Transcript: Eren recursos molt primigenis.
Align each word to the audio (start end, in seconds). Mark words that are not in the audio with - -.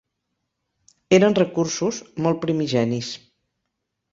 Eren 1.17 1.37
recursos 1.39 1.99
molt 2.29 2.41
primigenis. 2.47 3.13